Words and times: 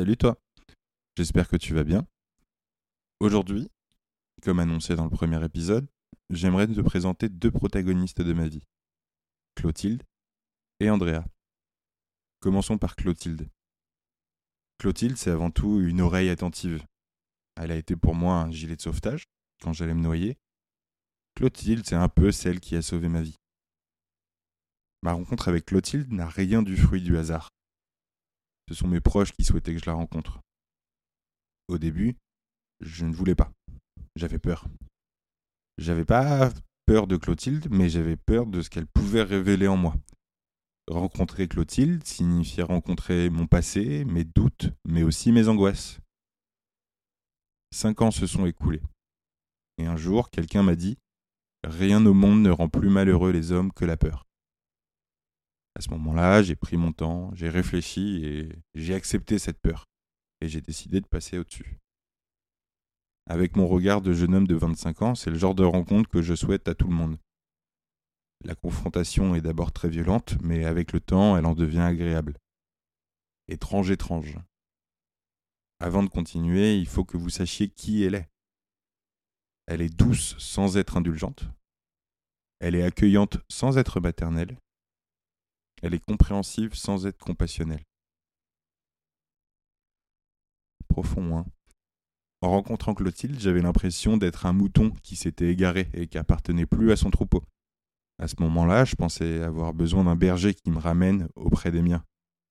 Salut 0.00 0.16
toi, 0.16 0.40
j'espère 1.14 1.46
que 1.46 1.58
tu 1.58 1.74
vas 1.74 1.84
bien. 1.84 2.06
Aujourd'hui, 3.20 3.68
comme 4.40 4.58
annoncé 4.58 4.96
dans 4.96 5.04
le 5.04 5.10
premier 5.10 5.44
épisode, 5.44 5.86
j'aimerais 6.30 6.66
te 6.66 6.80
présenter 6.80 7.28
deux 7.28 7.50
protagonistes 7.50 8.22
de 8.22 8.32
ma 8.32 8.48
vie, 8.48 8.66
Clotilde 9.56 10.02
et 10.80 10.88
Andrea. 10.88 11.22
Commençons 12.38 12.78
par 12.78 12.96
Clotilde. 12.96 13.50
Clotilde, 14.78 15.18
c'est 15.18 15.32
avant 15.32 15.50
tout 15.50 15.82
une 15.82 16.00
oreille 16.00 16.30
attentive. 16.30 16.82
Elle 17.56 17.70
a 17.70 17.76
été 17.76 17.94
pour 17.94 18.14
moi 18.14 18.36
un 18.36 18.50
gilet 18.50 18.76
de 18.76 18.80
sauvetage 18.80 19.26
quand 19.60 19.74
j'allais 19.74 19.92
me 19.92 20.00
noyer. 20.00 20.38
Clotilde, 21.34 21.84
c'est 21.86 21.94
un 21.94 22.08
peu 22.08 22.32
celle 22.32 22.60
qui 22.60 22.74
a 22.74 22.80
sauvé 22.80 23.10
ma 23.10 23.20
vie. 23.20 23.36
Ma 25.02 25.12
rencontre 25.12 25.48
avec 25.48 25.66
Clotilde 25.66 26.10
n'a 26.10 26.26
rien 26.26 26.62
du 26.62 26.78
fruit 26.78 27.02
du 27.02 27.18
hasard. 27.18 27.50
Ce 28.70 28.76
sont 28.76 28.86
mes 28.86 29.00
proches 29.00 29.32
qui 29.32 29.42
souhaitaient 29.42 29.74
que 29.74 29.80
je 29.80 29.86
la 29.86 29.94
rencontre. 29.94 30.38
Au 31.66 31.76
début, 31.76 32.16
je 32.78 33.04
ne 33.04 33.12
voulais 33.12 33.34
pas. 33.34 33.50
J'avais 34.14 34.38
peur. 34.38 34.68
J'avais 35.76 36.04
pas 36.04 36.52
peur 36.86 37.08
de 37.08 37.16
Clotilde, 37.16 37.66
mais 37.68 37.88
j'avais 37.88 38.16
peur 38.16 38.46
de 38.46 38.62
ce 38.62 38.70
qu'elle 38.70 38.86
pouvait 38.86 39.24
révéler 39.24 39.66
en 39.66 39.76
moi. 39.76 39.96
Rencontrer 40.86 41.48
Clotilde 41.48 42.06
signifiait 42.06 42.62
rencontrer 42.62 43.28
mon 43.28 43.48
passé, 43.48 44.04
mes 44.04 44.22
doutes, 44.22 44.70
mais 44.84 45.02
aussi 45.02 45.32
mes 45.32 45.48
angoisses. 45.48 45.98
Cinq 47.74 48.02
ans 48.02 48.12
se 48.12 48.28
sont 48.28 48.46
écoulés. 48.46 48.82
Et 49.78 49.86
un 49.86 49.96
jour, 49.96 50.30
quelqu'un 50.30 50.62
m'a 50.62 50.76
dit 50.76 50.96
Rien 51.64 52.06
au 52.06 52.14
monde 52.14 52.40
ne 52.40 52.50
rend 52.50 52.68
plus 52.68 52.88
malheureux 52.88 53.32
les 53.32 53.50
hommes 53.50 53.72
que 53.72 53.84
la 53.84 53.96
peur. 53.96 54.29
À 55.76 55.80
ce 55.80 55.90
moment-là, 55.90 56.42
j'ai 56.42 56.56
pris 56.56 56.76
mon 56.76 56.92
temps, 56.92 57.30
j'ai 57.34 57.48
réfléchi 57.48 58.24
et 58.24 58.48
j'ai 58.74 58.94
accepté 58.94 59.38
cette 59.38 59.60
peur. 59.60 59.86
Et 60.40 60.48
j'ai 60.48 60.60
décidé 60.60 61.00
de 61.00 61.06
passer 61.06 61.38
au-dessus. 61.38 61.78
Avec 63.26 63.56
mon 63.56 63.68
regard 63.68 64.00
de 64.00 64.12
jeune 64.12 64.34
homme 64.34 64.46
de 64.46 64.56
25 64.56 65.02
ans, 65.02 65.14
c'est 65.14 65.30
le 65.30 65.38
genre 65.38 65.54
de 65.54 65.64
rencontre 65.64 66.08
que 66.08 66.22
je 66.22 66.34
souhaite 66.34 66.66
à 66.66 66.74
tout 66.74 66.88
le 66.88 66.94
monde. 66.94 67.18
La 68.42 68.54
confrontation 68.54 69.34
est 69.34 69.42
d'abord 69.42 69.70
très 69.70 69.88
violente, 69.88 70.36
mais 70.42 70.64
avec 70.64 70.92
le 70.92 71.00
temps, 71.00 71.36
elle 71.36 71.46
en 71.46 71.54
devient 71.54 71.80
agréable. 71.80 72.38
Étrange, 73.48 73.90
étrange. 73.90 74.38
Avant 75.78 76.02
de 76.02 76.08
continuer, 76.08 76.76
il 76.76 76.86
faut 76.86 77.04
que 77.04 77.16
vous 77.16 77.30
sachiez 77.30 77.68
qui 77.68 78.02
elle 78.02 78.14
est. 78.14 78.28
Elle 79.66 79.82
est 79.82 79.94
douce 79.94 80.36
sans 80.38 80.78
être 80.78 80.96
indulgente. 80.96 81.44
Elle 82.58 82.74
est 82.74 82.82
accueillante 82.82 83.38
sans 83.48 83.78
être 83.78 84.00
maternelle. 84.00 84.58
Elle 85.82 85.94
est 85.94 86.04
compréhensive 86.04 86.74
sans 86.74 87.06
être 87.06 87.18
compassionnelle. 87.18 87.84
Profond, 90.88 91.38
hein. 91.38 91.46
En 92.42 92.50
rencontrant 92.50 92.94
Clotilde, 92.94 93.38
j'avais 93.38 93.60
l'impression 93.60 94.16
d'être 94.16 94.46
un 94.46 94.54
mouton 94.54 94.90
qui 95.02 95.14
s'était 95.14 95.48
égaré 95.48 95.90
et 95.92 96.06
qui 96.06 96.16
appartenait 96.16 96.66
plus 96.66 96.90
à 96.90 96.96
son 96.96 97.10
troupeau. 97.10 97.44
À 98.18 98.28
ce 98.28 98.36
moment-là, 98.40 98.84
je 98.84 98.96
pensais 98.96 99.42
avoir 99.42 99.74
besoin 99.74 100.04
d'un 100.04 100.16
berger 100.16 100.54
qui 100.54 100.70
me 100.70 100.78
ramène 100.78 101.28
auprès 101.36 101.70
des 101.70 101.82
miens. 101.82 102.04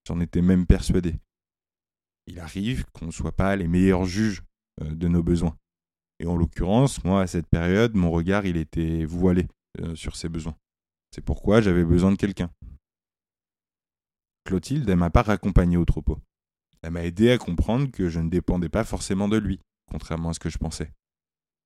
J'en 0.08 0.20
étais 0.20 0.42
même 0.42 0.68
persuadé. 0.68 1.16
Il 2.28 2.40
arrive 2.40 2.86
qu'on 2.94 3.08
ne 3.08 3.12
soit 3.12 3.32
pas 3.32 3.56
les 3.56 3.68
meilleurs 3.68 4.06
juges 4.06 4.44
euh, 4.82 4.94
de 4.94 5.08
nos 5.08 5.24
besoins. 5.24 5.58
Et 6.20 6.28
en 6.28 6.36
l'occurrence, 6.36 7.04
moi, 7.04 7.22
à 7.22 7.28
cette 7.28 7.48
période, 7.48 7.96
mon 7.96 8.12
regard, 8.12 8.46
il 8.46 8.58
était 8.58 9.06
voilé 9.06 9.48
euh, 9.80 9.96
sur 9.96 10.16
ses 10.16 10.30
besoins. 10.30 10.56
C'est 11.12 11.24
pourquoi 11.24 11.62
j'avais 11.62 11.84
besoin 11.86 12.12
de 12.12 12.18
quelqu'un. 12.18 12.52
Clotilde, 14.50 14.90
elle 14.90 14.98
m'a 14.98 15.12
pas 15.12 15.22
raccompagné 15.22 15.78
au 15.78 15.86
troupeau. 15.86 16.18
Elle 16.82 16.90
m'a 16.90 17.04
aidé 17.04 17.30
à 17.30 17.38
comprendre 17.38 17.92
que 17.92 18.10
je 18.10 18.20
ne 18.20 18.32
dépendais 18.32 18.68
pas 18.68 18.84
forcément 18.84 19.28
de 19.28 19.38
lui, 19.38 19.60
contrairement 19.92 20.30
à 20.30 20.34
ce 20.34 20.40
que 20.40 20.50
je 20.50 20.58
pensais. 20.58 20.92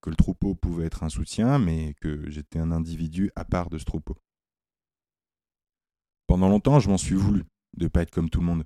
Que 0.01 0.09
le 0.09 0.17
troupeau 0.17 0.53
pouvait 0.53 0.88
être 0.88 1.03
un 1.03 1.07
soutien, 1.07 1.59
mais 1.59 1.93
que 2.01 2.29
j'étais 2.29 2.59
un 2.59 2.73
individu 2.73 3.31
à 3.38 3.45
part 3.45 3.69
de 3.69 3.77
ce 3.77 3.85
troupeau. 3.85 4.17
Pendant 6.27 6.49
longtemps, 6.49 6.81
je 6.81 6.89
m'en 6.89 6.97
suis 6.97 7.16
voulu 7.16 7.45
de 7.77 7.88
pas 7.88 8.01
être 8.01 8.11
comme 8.11 8.29
tout 8.29 8.41
le 8.41 8.47
monde. 8.47 8.66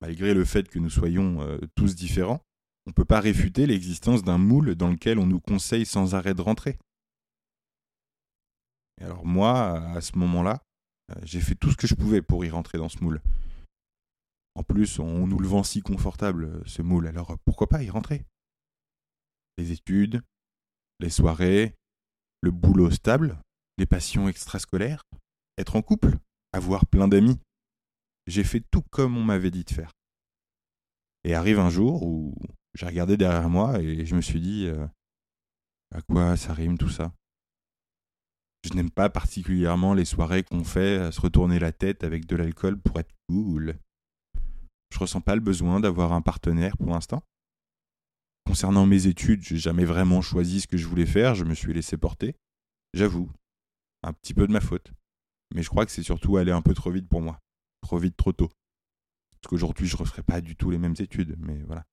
Malgré 0.00 0.34
le 0.34 0.44
fait 0.44 0.68
que 0.68 0.80
nous 0.80 0.90
soyons 0.90 1.40
euh, 1.42 1.58
tous 1.76 1.94
différents, 1.94 2.42
on 2.86 2.90
ne 2.90 2.94
peut 2.94 3.04
pas 3.04 3.20
réfuter 3.20 3.68
l'existence 3.68 4.24
d'un 4.24 4.38
moule 4.38 4.74
dans 4.74 4.90
lequel 4.90 5.20
on 5.20 5.26
nous 5.26 5.40
conseille 5.40 5.86
sans 5.86 6.16
arrêt 6.16 6.34
de 6.34 6.42
rentrer. 6.42 6.76
Et 9.00 9.04
alors 9.04 9.24
moi, 9.24 9.78
à 9.92 10.00
ce 10.00 10.18
moment-là, 10.18 10.60
j'ai 11.22 11.40
fait 11.40 11.54
tout 11.54 11.70
ce 11.70 11.76
que 11.76 11.86
je 11.86 11.94
pouvais 11.94 12.22
pour 12.22 12.44
y 12.44 12.50
rentrer 12.50 12.78
dans 12.78 12.88
ce 12.88 13.02
moule. 13.02 13.20
En 14.54 14.62
plus, 14.62 14.98
on 14.98 15.26
nous 15.26 15.38
le 15.38 15.48
vend 15.48 15.64
si 15.64 15.82
confortable, 15.82 16.62
ce 16.66 16.82
moule, 16.82 17.08
alors 17.08 17.36
pourquoi 17.44 17.68
pas 17.68 17.82
y 17.82 17.90
rentrer? 17.90 18.24
Les 19.58 19.72
études, 19.72 20.22
les 21.00 21.10
soirées, 21.10 21.74
le 22.40 22.50
boulot 22.50 22.90
stable, 22.90 23.38
les 23.78 23.86
passions 23.86 24.28
extrascolaires, 24.28 25.02
être 25.58 25.76
en 25.76 25.82
couple, 25.82 26.18
avoir 26.52 26.86
plein 26.86 27.08
d'amis. 27.08 27.40
J'ai 28.26 28.44
fait 28.44 28.62
tout 28.70 28.82
comme 28.90 29.16
on 29.16 29.24
m'avait 29.24 29.50
dit 29.50 29.64
de 29.64 29.70
faire. 29.70 29.92
Et 31.24 31.34
arrive 31.34 31.58
un 31.58 31.70
jour 31.70 32.02
où 32.02 32.34
j'ai 32.74 32.86
regardé 32.86 33.16
derrière 33.16 33.48
moi 33.48 33.80
et 33.80 34.06
je 34.06 34.14
me 34.14 34.20
suis 34.20 34.40
dit 34.40 34.66
euh, 34.66 34.86
à 35.94 36.02
quoi 36.02 36.36
ça 36.36 36.52
rime 36.52 36.78
tout 36.78 36.88
ça? 36.88 37.12
Je 38.64 38.72
n'aime 38.72 38.90
pas 38.90 39.10
particulièrement 39.10 39.92
les 39.92 40.06
soirées 40.06 40.42
qu'on 40.42 40.64
fait 40.64 40.96
à 40.96 41.12
se 41.12 41.20
retourner 41.20 41.58
la 41.58 41.70
tête 41.70 42.02
avec 42.02 42.24
de 42.24 42.34
l'alcool 42.34 42.80
pour 42.80 42.98
être 42.98 43.12
cool. 43.28 43.76
Je 44.90 44.98
ressens 44.98 45.20
pas 45.20 45.34
le 45.34 45.42
besoin 45.42 45.80
d'avoir 45.80 46.14
un 46.14 46.22
partenaire 46.22 46.76
pour 46.78 46.88
l'instant. 46.88 47.22
Concernant 48.46 48.86
mes 48.86 49.06
études, 49.06 49.42
j'ai 49.42 49.58
jamais 49.58 49.84
vraiment 49.84 50.22
choisi 50.22 50.62
ce 50.62 50.66
que 50.66 50.78
je 50.78 50.86
voulais 50.86 51.06
faire, 51.06 51.34
je 51.34 51.44
me 51.44 51.54
suis 51.54 51.74
laissé 51.74 51.98
porter. 51.98 52.36
J'avoue, 52.94 53.30
un 54.02 54.14
petit 54.14 54.32
peu 54.32 54.46
de 54.46 54.52
ma 54.52 54.60
faute. 54.60 54.92
Mais 55.54 55.62
je 55.62 55.68
crois 55.68 55.84
que 55.84 55.92
c'est 55.92 56.02
surtout 56.02 56.38
aller 56.38 56.52
un 56.52 56.62
peu 56.62 56.72
trop 56.74 56.90
vite 56.90 57.08
pour 57.08 57.20
moi. 57.20 57.40
Trop 57.82 57.98
vite, 57.98 58.16
trop 58.16 58.32
tôt. 58.32 58.50
Parce 59.30 59.50
qu'aujourd'hui, 59.50 59.86
je 59.86 59.96
ne 59.96 59.98
referai 59.98 60.22
pas 60.22 60.40
du 60.40 60.56
tout 60.56 60.70
les 60.70 60.78
mêmes 60.78 60.94
études, 60.98 61.36
mais 61.38 61.62
voilà. 61.64 61.84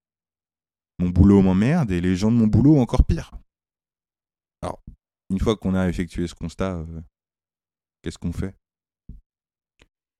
Mon 0.98 1.10
boulot 1.10 1.42
m'emmerde 1.42 1.90
et 1.90 2.00
les 2.00 2.16
gens 2.16 2.30
de 2.30 2.36
mon 2.36 2.46
boulot 2.46 2.78
encore 2.78 3.04
pire. 3.04 3.32
Alors, 4.62 4.82
une 5.32 5.40
fois 5.40 5.56
qu'on 5.56 5.74
a 5.74 5.88
effectué 5.88 6.26
ce 6.28 6.34
constat, 6.34 6.76
euh, 6.76 7.00
qu'est-ce 8.02 8.18
qu'on 8.18 8.32
fait? 8.32 8.54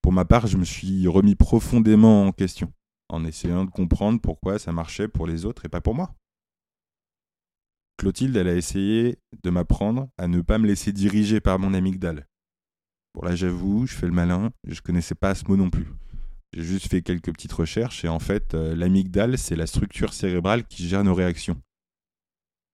Pour 0.00 0.12
ma 0.12 0.24
part, 0.24 0.46
je 0.46 0.56
me 0.56 0.64
suis 0.64 1.06
remis 1.06 1.36
profondément 1.36 2.26
en 2.26 2.32
question, 2.32 2.72
en 3.08 3.24
essayant 3.24 3.64
de 3.64 3.70
comprendre 3.70 4.20
pourquoi 4.20 4.58
ça 4.58 4.72
marchait 4.72 5.08
pour 5.08 5.26
les 5.26 5.44
autres 5.44 5.66
et 5.66 5.68
pas 5.68 5.82
pour 5.82 5.94
moi. 5.94 6.14
Clotilde, 7.98 8.36
elle 8.36 8.48
a 8.48 8.56
essayé 8.56 9.18
de 9.42 9.50
m'apprendre 9.50 10.08
à 10.18 10.26
ne 10.26 10.40
pas 10.40 10.58
me 10.58 10.66
laisser 10.66 10.92
diriger 10.92 11.40
par 11.40 11.58
mon 11.58 11.74
amygdale. 11.74 12.26
Bon 13.14 13.22
là 13.22 13.36
j'avoue, 13.36 13.86
je 13.86 13.94
fais 13.94 14.06
le 14.06 14.12
malin, 14.12 14.50
je 14.66 14.80
connaissais 14.80 15.14
pas 15.14 15.34
ce 15.34 15.44
mot 15.44 15.56
non 15.56 15.68
plus. 15.68 15.86
J'ai 16.54 16.62
juste 16.62 16.88
fait 16.88 17.02
quelques 17.02 17.32
petites 17.32 17.52
recherches 17.52 18.04
et 18.04 18.08
en 18.08 18.18
fait 18.18 18.54
euh, 18.54 18.74
l'amygdale 18.74 19.36
c'est 19.36 19.56
la 19.56 19.66
structure 19.66 20.14
cérébrale 20.14 20.66
qui 20.66 20.88
gère 20.88 21.04
nos 21.04 21.14
réactions. 21.14 21.60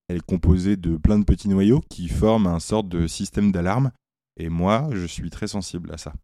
Elle 0.08 0.16
est 0.16 0.26
composée 0.26 0.76
de 0.76 0.96
plein 0.96 1.18
de 1.18 1.24
petits 1.24 1.48
noyaux 1.48 1.80
qui 1.88 2.08
forment 2.08 2.46
un 2.46 2.60
sorte 2.60 2.88
de 2.88 3.06
système 3.06 3.52
d'alarme, 3.52 3.92
et 4.38 4.48
moi, 4.48 4.88
je 4.92 5.06
suis 5.06 5.30
très 5.30 5.48
sensible 5.48 5.92
à 5.92 5.98
ça. 5.98 6.14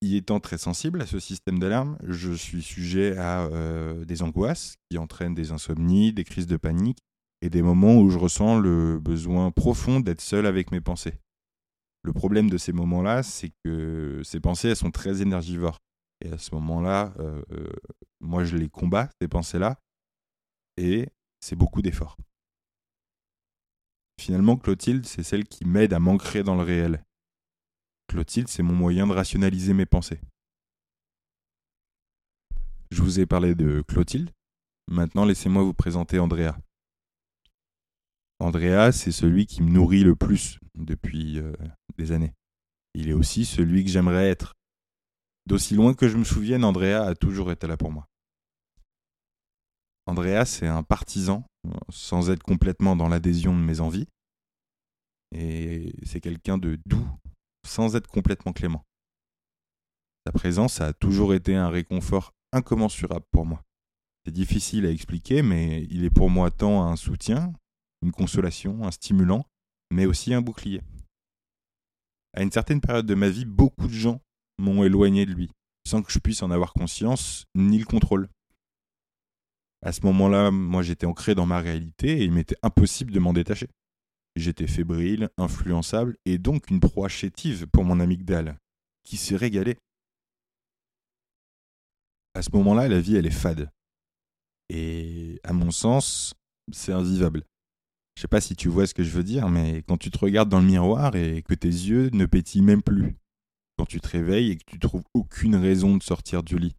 Y 0.00 0.16
étant 0.16 0.38
très 0.38 0.58
sensible 0.58 1.02
à 1.02 1.06
ce 1.06 1.18
système 1.18 1.58
d'alarme, 1.58 1.98
je 2.04 2.32
suis 2.32 2.62
sujet 2.62 3.16
à 3.16 3.46
euh, 3.46 4.04
des 4.04 4.22
angoisses 4.22 4.76
qui 4.88 4.98
entraînent 4.98 5.34
des 5.34 5.50
insomnies, 5.50 6.12
des 6.12 6.22
crises 6.22 6.46
de 6.46 6.56
panique 6.56 7.00
et 7.42 7.50
des 7.50 7.62
moments 7.62 7.96
où 7.96 8.08
je 8.10 8.18
ressens 8.18 8.58
le 8.58 9.00
besoin 9.00 9.50
profond 9.50 9.98
d'être 9.98 10.20
seul 10.20 10.46
avec 10.46 10.70
mes 10.70 10.80
pensées. 10.80 11.18
Le 12.04 12.12
problème 12.12 12.48
de 12.48 12.58
ces 12.58 12.72
moments-là, 12.72 13.24
c'est 13.24 13.50
que 13.64 14.22
ces 14.22 14.38
pensées, 14.38 14.68
elles 14.68 14.76
sont 14.76 14.92
très 14.92 15.20
énergivores. 15.20 15.78
Et 16.24 16.30
à 16.30 16.38
ce 16.38 16.54
moment-là, 16.54 17.12
euh, 17.18 17.42
euh, 17.52 17.68
moi, 18.20 18.44
je 18.44 18.56
les 18.56 18.68
combats, 18.68 19.08
ces 19.20 19.28
pensées-là, 19.28 19.80
et 20.76 21.08
c'est 21.40 21.56
beaucoup 21.56 21.82
d'efforts. 21.82 22.16
Finalement, 24.18 24.56
Clotilde, 24.56 25.06
c'est 25.06 25.22
celle 25.22 25.44
qui 25.44 25.64
m'aide 25.64 25.92
à 25.92 26.00
m'ancrer 26.00 26.42
dans 26.42 26.56
le 26.56 26.62
réel. 26.62 27.04
Clotilde, 28.08 28.48
c'est 28.48 28.62
mon 28.62 28.74
moyen 28.74 29.06
de 29.06 29.12
rationaliser 29.12 29.74
mes 29.74 29.86
pensées. 29.86 30.20
Je 32.90 33.02
vous 33.02 33.20
ai 33.20 33.26
parlé 33.26 33.54
de 33.54 33.82
Clotilde. 33.86 34.30
Maintenant, 34.88 35.24
laissez-moi 35.24 35.62
vous 35.62 35.74
présenter 35.74 36.18
Andrea. 36.18 36.58
Andrea, 38.40 38.92
c'est 38.92 39.12
celui 39.12 39.46
qui 39.46 39.62
me 39.62 39.70
nourrit 39.70 40.04
le 40.04 40.16
plus 40.16 40.58
depuis 40.74 41.38
euh, 41.38 41.52
des 41.96 42.12
années. 42.12 42.34
Il 42.94 43.10
est 43.10 43.14
aussi 43.14 43.44
celui 43.44 43.84
que 43.84 43.90
j'aimerais 43.90 44.28
être. 44.28 44.54
D'aussi 45.46 45.74
loin 45.74 45.94
que 45.94 46.08
je 46.08 46.16
me 46.16 46.24
souvienne, 46.24 46.64
Andrea 46.64 47.04
a 47.04 47.14
toujours 47.14 47.52
été 47.52 47.66
là 47.66 47.76
pour 47.76 47.92
moi. 47.92 48.06
Andrea, 50.06 50.44
c'est 50.44 50.66
un 50.66 50.82
partisan, 50.82 51.44
sans 51.88 52.30
être 52.30 52.42
complètement 52.42 52.96
dans 52.96 53.08
l'adhésion 53.08 53.54
de 53.54 53.62
mes 53.62 53.80
envies. 53.80 54.06
Et 55.34 55.94
c'est 56.04 56.20
quelqu'un 56.20 56.58
de 56.58 56.78
doux, 56.86 57.08
sans 57.66 57.96
être 57.96 58.06
complètement 58.06 58.52
clément. 58.52 58.84
Sa 60.26 60.32
présence 60.32 60.80
a 60.80 60.92
toujours 60.92 61.34
été 61.34 61.54
un 61.54 61.68
réconfort 61.68 62.32
incommensurable 62.52 63.26
pour 63.30 63.46
moi. 63.46 63.62
C'est 64.24 64.32
difficile 64.32 64.86
à 64.86 64.90
expliquer, 64.90 65.42
mais 65.42 65.84
il 65.90 66.04
est 66.04 66.10
pour 66.10 66.30
moi 66.30 66.50
tant 66.50 66.84
un 66.84 66.96
soutien, 66.96 67.52
une 68.02 68.12
consolation, 68.12 68.84
un 68.84 68.90
stimulant, 68.90 69.46
mais 69.90 70.06
aussi 70.06 70.34
un 70.34 70.42
bouclier. 70.42 70.82
À 72.34 72.42
une 72.42 72.52
certaine 72.52 72.80
période 72.80 73.06
de 73.06 73.14
ma 73.14 73.30
vie, 73.30 73.44
beaucoup 73.44 73.86
de 73.86 73.92
gens 73.92 74.20
m'ont 74.58 74.84
éloigné 74.84 75.24
de 75.24 75.32
lui, 75.32 75.50
sans 75.86 76.02
que 76.02 76.12
je 76.12 76.18
puisse 76.18 76.42
en 76.42 76.50
avoir 76.50 76.72
conscience 76.72 77.46
ni 77.54 77.78
le 77.78 77.86
contrôle. 77.86 78.28
À 79.82 79.92
ce 79.92 80.00
moment-là, 80.06 80.50
moi 80.50 80.82
j'étais 80.82 81.06
ancré 81.06 81.34
dans 81.34 81.46
ma 81.46 81.60
réalité 81.60 82.18
et 82.18 82.24
il 82.24 82.32
m'était 82.32 82.56
impossible 82.62 83.12
de 83.12 83.20
m'en 83.20 83.32
détacher. 83.32 83.68
J'étais 84.36 84.66
fébrile, 84.66 85.30
influençable 85.36 86.16
et 86.24 86.38
donc 86.38 86.70
une 86.70 86.80
proie 86.80 87.08
chétive 87.08 87.66
pour 87.68 87.84
mon 87.84 88.00
amygdale, 88.00 88.58
qui 89.04 89.16
s'est 89.16 89.36
régalée. 89.36 89.76
À 92.34 92.42
ce 92.42 92.50
moment-là, 92.52 92.88
la 92.88 93.00
vie 93.00 93.16
elle 93.16 93.26
est 93.26 93.30
fade. 93.30 93.70
Et 94.68 95.40
à 95.44 95.52
mon 95.52 95.70
sens, 95.70 96.34
c'est 96.72 96.92
invivable. 96.92 97.44
Je 98.16 98.22
sais 98.22 98.28
pas 98.28 98.40
si 98.40 98.56
tu 98.56 98.68
vois 98.68 98.86
ce 98.86 98.94
que 98.94 99.04
je 99.04 99.10
veux 99.10 99.22
dire, 99.22 99.48
mais 99.48 99.82
quand 99.86 99.96
tu 99.96 100.10
te 100.10 100.18
regardes 100.18 100.48
dans 100.48 100.60
le 100.60 100.66
miroir 100.66 101.14
et 101.14 101.42
que 101.42 101.54
tes 101.54 101.68
yeux 101.68 102.10
ne 102.12 102.26
pétillent 102.26 102.62
même 102.62 102.82
plus, 102.82 103.16
quand 103.78 103.86
tu 103.86 104.00
te 104.00 104.08
réveilles 104.08 104.50
et 104.50 104.56
que 104.56 104.64
tu 104.66 104.78
trouves 104.78 105.04
aucune 105.14 105.54
raison 105.54 105.96
de 105.96 106.02
sortir 106.02 106.42
du 106.42 106.58
lit, 106.58 106.74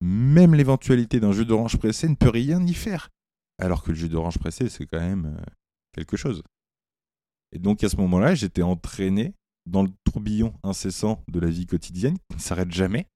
même 0.00 0.54
l'éventualité 0.54 1.20
d'un 1.20 1.32
jus 1.32 1.46
d'orange 1.46 1.76
pressé 1.76 2.08
ne 2.08 2.14
peut 2.14 2.30
rien 2.30 2.64
y 2.64 2.74
faire. 2.74 3.10
Alors 3.58 3.82
que 3.82 3.90
le 3.90 3.96
jus 3.96 4.08
d'orange 4.08 4.38
pressé, 4.38 4.68
c'est 4.68 4.86
quand 4.86 5.00
même 5.00 5.34
euh, 5.36 5.44
quelque 5.92 6.16
chose. 6.16 6.42
Et 7.52 7.58
donc 7.58 7.82
à 7.82 7.88
ce 7.88 7.96
moment-là, 7.96 8.34
j'étais 8.34 8.62
entraîné 8.62 9.34
dans 9.66 9.82
le 9.82 9.90
tourbillon 10.04 10.54
incessant 10.62 11.22
de 11.28 11.40
la 11.40 11.48
vie 11.48 11.66
quotidienne 11.66 12.16
qui 12.28 12.36
ne 12.36 12.40
s'arrête 12.40 12.70
jamais. 12.70 13.08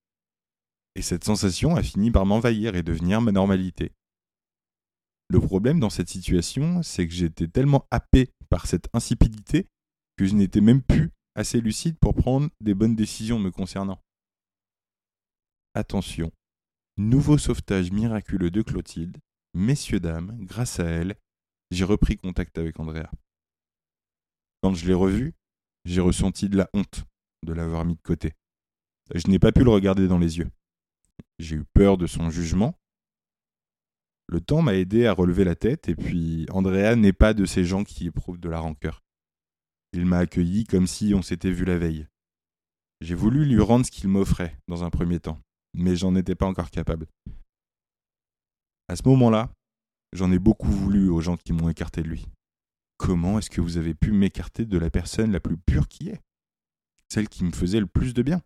Et 0.94 1.02
cette 1.02 1.25
sensation 1.25 1.76
a 1.76 1.82
fini 1.82 2.11
par 2.11 2.26
m'envahir 2.26 2.76
et 2.76 2.82
devenir 2.82 3.20
ma 3.20 3.32
normalité. 3.32 3.93
Le 5.29 5.40
problème 5.40 5.81
dans 5.81 5.88
cette 5.88 6.11
situation, 6.11 6.82
c'est 6.82 7.06
que 7.06 7.14
j'étais 7.14 7.49
tellement 7.49 7.87
happé 7.90 8.31
par 8.50 8.67
cette 8.67 8.88
insipidité 8.93 9.67
que 10.19 10.26
je 10.26 10.34
n'étais 10.34 10.61
même 10.61 10.82
plus 10.82 11.11
assez 11.34 11.61
lucide 11.61 11.96
pour 11.99 12.14
prendre 12.14 12.50
des 12.61 12.75
bonnes 12.75 12.94
décisions 12.94 13.38
me 13.38 13.50
concernant. 13.50 13.99
Attention, 15.75 16.31
Nouveau 16.99 17.39
sauvetage 17.39 17.91
miraculeux 17.91 18.50
de 18.50 18.61
Clotilde. 18.61 19.17
Messieurs, 19.55 19.99
dames, 19.99 20.37
grâce 20.41 20.79
à 20.79 20.85
elle, 20.85 21.17
j'ai 21.71 21.85
repris 21.85 22.19
contact 22.19 22.59
avec 22.59 22.79
Andrea. 22.79 23.11
Quand 24.62 24.75
je 24.75 24.87
l'ai 24.87 24.93
revu, 24.93 25.33
j'ai 25.87 26.03
ressenti 26.03 26.50
de 26.50 26.59
la 26.59 26.69
honte 26.75 27.06
de 27.47 27.55
l'avoir 27.55 27.87
mis 27.87 27.97
de 27.97 28.03
côté. 28.03 28.35
Je 29.15 29.27
n'ai 29.29 29.39
pas 29.39 29.53
pu 29.53 29.65
le 29.65 29.71
regarder 29.71 30.06
dans 30.06 30.19
les 30.19 30.37
yeux. 30.37 30.50
J'ai 31.39 31.56
eu 31.56 31.65
peur 31.65 31.97
de 31.97 32.06
son 32.06 32.29
jugement. 32.29 32.79
Le 34.29 34.43
temps 34.43 34.61
m'a 34.61 34.75
aidé 34.75 35.06
à 35.06 35.15
relever 35.15 35.44
la 35.44 35.56
tête 35.56 35.89
et 35.89 35.97
puis 35.97 36.44
Andrea 36.50 36.94
n'est 36.94 37.15
pas 37.15 37.33
de 37.33 37.47
ces 37.47 37.65
gens 37.65 37.85
qui 37.85 38.09
éprouvent 38.09 38.39
de 38.39 38.50
la 38.50 38.61
rancœur. 38.61 39.03
Il 39.94 40.05
m'a 40.05 40.19
accueilli 40.19 40.65
comme 40.65 40.87
si 40.87 41.15
on 41.15 41.23
s'était 41.23 41.53
vu 41.53 41.65
la 41.65 41.79
veille. 41.79 42.06
J'ai 43.00 43.15
voulu 43.15 43.47
lui 43.47 43.61
rendre 43.61 43.87
ce 43.87 43.91
qu'il 43.91 44.11
m'offrait 44.11 44.59
dans 44.69 44.85
un 44.85 44.91
premier 44.91 45.21
temps 45.21 45.41
mais 45.74 45.96
j'en 45.96 46.14
étais 46.14 46.34
pas 46.34 46.46
encore 46.46 46.70
capable. 46.70 47.06
À 48.88 48.96
ce 48.96 49.02
moment-là, 49.08 49.50
j'en 50.12 50.32
ai 50.32 50.38
beaucoup 50.38 50.70
voulu 50.70 51.08
aux 51.08 51.20
gens 51.20 51.36
qui 51.36 51.52
m'ont 51.52 51.69
écarté 51.69 52.02
de 52.02 52.08
lui. 52.08 52.26
Comment 52.98 53.38
est-ce 53.38 53.50
que 53.50 53.60
vous 53.60 53.78
avez 53.78 53.94
pu 53.94 54.12
m'écarter 54.12 54.66
de 54.66 54.78
la 54.78 54.90
personne 54.90 55.32
la 55.32 55.40
plus 55.40 55.56
pure 55.56 55.88
qui 55.88 56.08
est? 56.08 56.20
Celle 57.08 57.28
qui 57.28 57.44
me 57.44 57.52
faisait 57.52 57.80
le 57.80 57.86
plus 57.86 58.14
de 58.14 58.22
bien? 58.22 58.42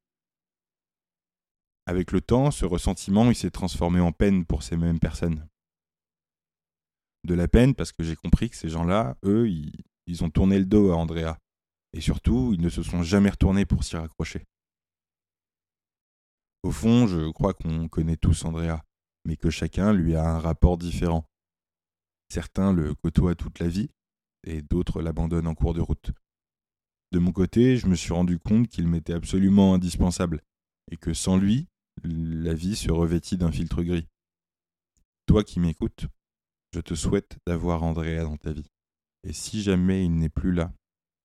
Avec 1.87 2.13
le 2.13 2.21
temps, 2.21 2.51
ce 2.51 2.65
ressentiment 2.65 3.29
il 3.31 3.37
s'est 3.37 3.51
transformé 3.51 4.01
en 4.01 4.13
peine 4.13 4.45
pour 4.45 4.63
ces 4.63 4.77
mêmes 4.77 4.99
personnes. 4.99 5.47
De 7.25 7.35
la 7.35 7.49
peine 7.49 7.75
parce 7.75 7.93
que 7.93 8.03
j'ai 8.03 8.17
compris 8.17 8.51
que 8.51 8.57
ces 8.57 8.69
gens-là, 8.69 9.17
eux, 9.25 9.49
ils, 9.49 9.73
ils 10.07 10.25
ont 10.25 10.31
tourné 10.31 10.59
le 10.59 10.67
dos 10.67 10.91
à 10.91 10.97
Andrea. 10.97 11.39
Et 11.93 12.01
surtout, 12.01 12.53
ils 12.55 12.61
ne 12.61 12.69
se 12.69 12.83
sont 12.83 13.03
jamais 13.03 13.31
retournés 13.31 13.67
pour 13.67 13.85
s'y 13.85 13.97
raccrocher. 13.97 14.45
Au 16.67 16.73
fond, 16.73 17.07
je 17.07 17.31
crois 17.31 17.55
qu'on 17.55 17.87
connaît 17.87 18.17
tous 18.17 18.45
Andrea, 18.45 18.83
mais 19.25 19.37
que 19.37 19.51
chacun 19.51 19.93
lui 19.93 20.17
a 20.17 20.29
un 20.29 20.41
rapport 20.41 20.77
différent. 20.77 21.31
Certains 22.29 22.73
le 22.73 22.93
côtoient 22.93 23.37
toute 23.37 23.61
la 23.61 23.69
vie, 23.69 23.89
et 24.43 24.63
d'autres 24.63 25.01
l'abandonnent 25.01 25.47
en 25.47 25.55
cours 25.55 25.75
de 25.75 25.81
route. 25.81 26.11
De 27.13 27.21
mon 27.21 27.31
côté, 27.31 27.77
je 27.77 27.87
me 27.87 27.95
suis 27.95 28.13
rendu 28.13 28.41
compte 28.41 28.67
qu'il 28.67 28.89
m'était 28.89 29.13
absolument 29.13 29.75
indispensable, 29.75 30.43
et 30.91 30.97
que 30.97 31.15
sans 31.15 31.37
lui, 31.37 31.69
la 32.03 32.53
vie 32.53 32.75
se 32.75 32.91
revêtit 32.91 33.37
d'un 33.37 33.53
filtre 33.53 33.85
gris. 33.85 34.09
Toi 35.27 35.45
qui 35.45 35.61
m'écoutes, 35.61 36.07
je 36.75 36.81
te 36.81 36.97
souhaite 36.97 37.39
d'avoir 37.47 37.85
Andrea 37.85 38.25
dans 38.25 38.39
ta 38.39 38.51
vie. 38.51 38.73
Et 39.23 39.33
si 39.33 39.63
jamais 39.63 40.05
il 40.05 40.17
n'est 40.17 40.29
plus 40.29 40.53
là, 40.53 40.73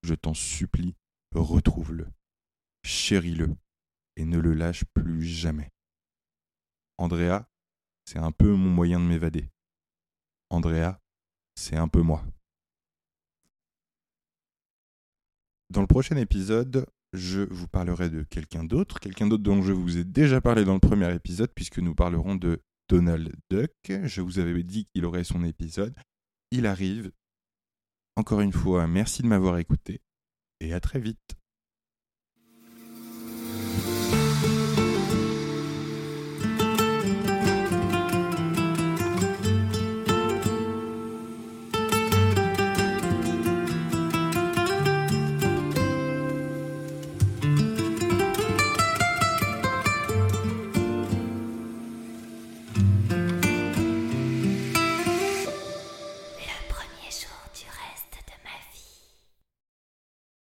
je 0.03 0.13
t'en 0.13 0.35
supplie, 0.35 0.93
retrouve-le. 1.33 2.05
Chéris-le 2.83 3.55
ne 4.25 4.39
le 4.39 4.53
lâche 4.53 4.83
plus 4.93 5.23
jamais. 5.23 5.69
Andrea, 6.97 7.45
c'est 8.05 8.19
un 8.19 8.31
peu 8.31 8.53
mon 8.53 8.69
moyen 8.69 8.99
de 8.99 9.05
m'évader. 9.05 9.49
Andrea, 10.49 10.99
c'est 11.55 11.77
un 11.77 11.87
peu 11.87 12.01
moi. 12.01 12.23
Dans 15.69 15.81
le 15.81 15.87
prochain 15.87 16.17
épisode, 16.17 16.85
je 17.13 17.41
vous 17.41 17.67
parlerai 17.67 18.09
de 18.09 18.23
quelqu'un 18.23 18.63
d'autre, 18.63 18.99
quelqu'un 18.99 19.27
d'autre 19.27 19.43
dont 19.43 19.61
je 19.61 19.71
vous 19.71 19.97
ai 19.97 20.03
déjà 20.03 20.41
parlé 20.41 20.65
dans 20.65 20.73
le 20.73 20.79
premier 20.79 21.13
épisode, 21.13 21.51
puisque 21.55 21.79
nous 21.79 21.95
parlerons 21.95 22.35
de 22.35 22.61
Donald 22.89 23.33
Duck. 23.49 23.71
Je 23.87 24.21
vous 24.21 24.39
avais 24.39 24.63
dit 24.63 24.85
qu'il 24.87 25.05
aurait 25.05 25.23
son 25.23 25.43
épisode. 25.43 25.95
Il 26.51 26.65
arrive. 26.65 27.11
Encore 28.17 28.41
une 28.41 28.51
fois, 28.51 28.87
merci 28.87 29.21
de 29.21 29.27
m'avoir 29.27 29.57
écouté 29.57 30.01
et 30.59 30.73
à 30.73 30.79
très 30.79 30.99
vite. 30.99 31.40